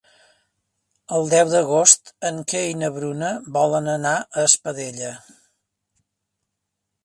El 1.17 1.29
deu 1.33 1.51
d'agost 1.51 2.09
en 2.31 2.41
Quer 2.53 2.63
i 2.71 2.79
na 2.79 2.91
Bruna 2.97 3.31
volen 3.61 3.93
anar 3.99 4.17
a 4.23 4.49
Espadella. 4.49 5.15